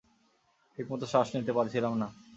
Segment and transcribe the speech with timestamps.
[0.73, 2.07] ঠিকমতো শ্বাস নিতে পারছিলাম না।